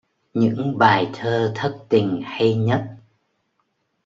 Những 0.33 0.77
bài 0.77 1.09
thơ 1.13 1.51
thất 1.55 1.77
tình 1.89 2.21
hay 2.25 2.55
nhất 2.55 2.95